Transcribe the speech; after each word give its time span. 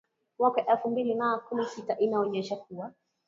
mwaka 0.39 0.65
elfu 0.65 0.89
mbili 0.89 1.15
na 1.15 1.37
kumi 1.37 1.61
na 1.63 1.67
sita 1.67 1.97
inaonyesha 1.99 2.55
kuwa 2.55 2.93